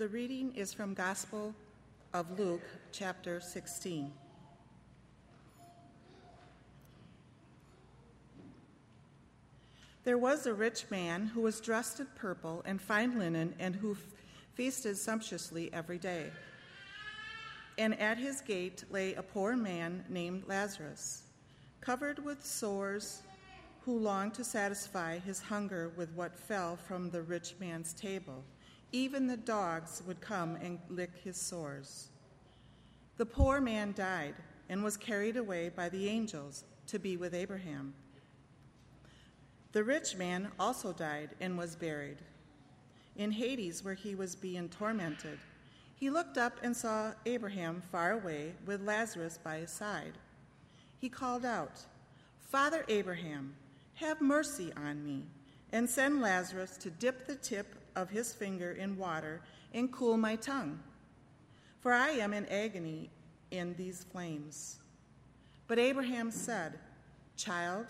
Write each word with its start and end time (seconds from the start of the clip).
The 0.00 0.08
reading 0.08 0.54
is 0.56 0.72
from 0.72 0.94
Gospel 0.94 1.54
of 2.14 2.38
Luke, 2.38 2.62
chapter 2.90 3.38
16. 3.38 4.10
There 10.04 10.16
was 10.16 10.46
a 10.46 10.54
rich 10.54 10.86
man 10.90 11.26
who 11.26 11.42
was 11.42 11.60
dressed 11.60 12.00
in 12.00 12.06
purple 12.16 12.62
and 12.64 12.80
fine 12.80 13.18
linen 13.18 13.54
and 13.58 13.76
who 13.76 13.94
feasted 14.54 14.96
sumptuously 14.96 15.70
every 15.74 15.98
day. 15.98 16.30
And 17.76 18.00
at 18.00 18.16
his 18.16 18.40
gate 18.40 18.84
lay 18.90 19.12
a 19.12 19.22
poor 19.22 19.54
man 19.54 20.06
named 20.08 20.44
Lazarus, 20.46 21.24
covered 21.82 22.24
with 22.24 22.42
sores, 22.42 23.20
who 23.82 23.98
longed 23.98 24.32
to 24.32 24.44
satisfy 24.44 25.18
his 25.18 25.42
hunger 25.42 25.92
with 25.94 26.10
what 26.14 26.34
fell 26.34 26.76
from 26.76 27.10
the 27.10 27.20
rich 27.20 27.52
man's 27.60 27.92
table. 27.92 28.42
Even 28.92 29.26
the 29.26 29.36
dogs 29.36 30.02
would 30.06 30.20
come 30.20 30.56
and 30.56 30.78
lick 30.88 31.10
his 31.22 31.36
sores. 31.36 32.08
The 33.16 33.26
poor 33.26 33.60
man 33.60 33.92
died 33.92 34.34
and 34.68 34.82
was 34.82 34.96
carried 34.96 35.36
away 35.36 35.68
by 35.68 35.88
the 35.88 36.08
angels 36.08 36.64
to 36.86 36.98
be 36.98 37.16
with 37.16 37.34
Abraham. 37.34 37.94
The 39.72 39.84
rich 39.84 40.16
man 40.16 40.50
also 40.58 40.92
died 40.92 41.30
and 41.40 41.56
was 41.56 41.76
buried. 41.76 42.18
In 43.16 43.30
Hades, 43.30 43.84
where 43.84 43.94
he 43.94 44.14
was 44.14 44.34
being 44.34 44.68
tormented, 44.68 45.38
he 45.94 46.10
looked 46.10 46.38
up 46.38 46.54
and 46.62 46.74
saw 46.74 47.12
Abraham 47.26 47.82
far 47.92 48.12
away 48.12 48.54
with 48.64 48.80
Lazarus 48.80 49.38
by 49.42 49.58
his 49.58 49.70
side. 49.70 50.14
He 50.98 51.08
called 51.08 51.44
out, 51.44 51.80
Father 52.38 52.84
Abraham, 52.88 53.54
have 53.94 54.20
mercy 54.20 54.72
on 54.76 55.04
me, 55.04 55.26
and 55.72 55.88
send 55.88 56.20
Lazarus 56.20 56.76
to 56.78 56.90
dip 56.90 57.26
the 57.26 57.36
tip 57.36 57.74
of 57.96 58.10
his 58.10 58.32
finger 58.32 58.72
in 58.72 58.96
water 58.96 59.40
and 59.72 59.92
cool 59.92 60.16
my 60.16 60.36
tongue, 60.36 60.80
for 61.80 61.92
I 61.92 62.10
am 62.10 62.32
in 62.32 62.46
agony 62.46 63.10
in 63.50 63.74
these 63.74 64.04
flames. 64.04 64.78
But 65.68 65.78
Abraham 65.78 66.30
said, 66.30 66.78
Child, 67.36 67.86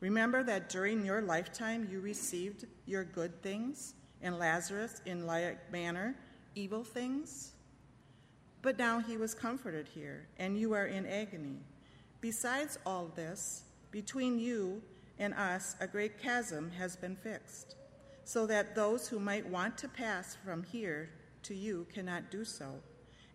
remember 0.00 0.42
that 0.44 0.68
during 0.68 1.04
your 1.04 1.20
lifetime 1.20 1.88
you 1.90 2.00
received 2.00 2.66
your 2.86 3.04
good 3.04 3.42
things, 3.42 3.94
and 4.22 4.38
Lazarus 4.38 5.02
in 5.04 5.26
like 5.26 5.70
manner 5.72 6.14
evil 6.54 6.84
things? 6.84 7.52
But 8.62 8.78
now 8.78 9.00
he 9.00 9.16
was 9.16 9.34
comforted 9.34 9.88
here, 9.88 10.28
and 10.38 10.56
you 10.56 10.72
are 10.72 10.86
in 10.86 11.06
agony. 11.06 11.58
Besides 12.20 12.78
all 12.86 13.10
this, 13.16 13.64
between 13.90 14.38
you 14.38 14.80
and 15.22 15.34
us 15.34 15.76
a 15.80 15.86
great 15.86 16.18
chasm 16.20 16.70
has 16.76 16.96
been 16.96 17.14
fixed 17.14 17.76
so 18.24 18.46
that 18.46 18.74
those 18.74 19.08
who 19.08 19.18
might 19.18 19.46
want 19.48 19.78
to 19.78 19.88
pass 19.88 20.36
from 20.44 20.62
here 20.64 21.10
to 21.42 21.54
you 21.54 21.86
cannot 21.92 22.30
do 22.30 22.44
so, 22.44 22.80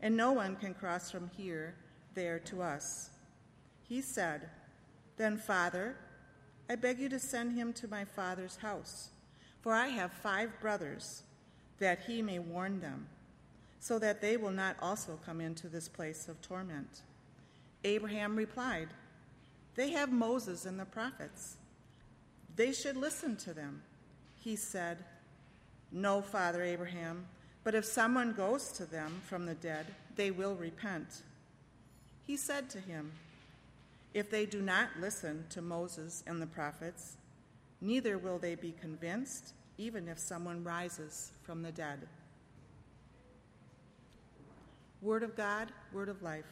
and 0.02 0.16
no 0.16 0.32
one 0.32 0.56
can 0.56 0.74
cross 0.74 1.12
from 1.12 1.30
here 1.36 1.76
there 2.14 2.40
to 2.40 2.62
us. 2.62 3.10
He 3.88 4.02
said, 4.02 4.50
Then, 5.18 5.38
Father, 5.38 5.96
I 6.70 6.76
beg 6.76 7.00
you 7.00 7.10
to 7.10 7.20
send 7.20 7.54
him 7.54 7.74
to 7.74 7.88
my 7.88 8.06
father's 8.06 8.58
house, 8.58 9.10
for 9.62 9.74
I 9.74 9.88
have 9.88 10.12
five 10.12 10.60
brothers, 10.60 11.24
that 11.80 12.04
he 12.08 12.22
may 12.22 12.40
warn 12.40 12.80
them, 12.80 13.08
so 13.80 14.00
that 14.00 14.22
they 14.22 14.38
will 14.38 14.52
not 14.52 14.78
also 14.82 15.20
come 15.26 15.42
into 15.42 15.68
this 15.68 15.88
place 15.88 16.28
of 16.28 16.42
torment. 16.42 17.02
Abraham 17.84 18.36
replied, 18.36 18.90
They 19.76 19.92
have 19.92 20.12
Moses 20.12 20.66
and 20.66 20.80
the 20.80 20.86
prophets. 20.86 21.58
They 22.58 22.74
should 22.74 22.98
listen 22.98 23.38
to 23.38 23.54
them. 23.54 23.84
He 24.44 24.56
said, 24.56 24.98
No, 25.92 26.22
Father 26.22 26.64
Abraham, 26.64 27.26
but 27.64 27.76
if 27.76 27.86
someone 27.86 28.34
goes 28.34 28.72
to 28.74 28.86
them 28.86 29.22
from 29.26 29.46
the 29.46 29.54
dead, 29.54 29.86
they 30.16 30.32
will 30.32 30.56
repent. 30.56 31.22
He 32.26 32.36
said 32.36 32.70
to 32.72 32.80
him, 32.80 33.12
If 34.14 34.32
they 34.32 34.48
do 34.48 34.62
not 34.62 34.90
listen 35.00 35.46
to 35.52 35.62
Moses 35.62 36.24
and 36.26 36.42
the 36.42 36.48
prophets, 36.48 37.18
neither 37.80 38.18
will 38.18 38.40
they 38.40 38.56
be 38.56 38.74
convinced, 38.82 39.54
even 39.78 40.08
if 40.08 40.18
someone 40.18 40.64
rises 40.64 41.32
from 41.44 41.62
the 41.62 41.72
dead. 41.72 42.08
Word 45.04 45.22
of 45.22 45.36
God, 45.38 45.68
word 45.94 46.10
of 46.10 46.24
life. 46.24 46.46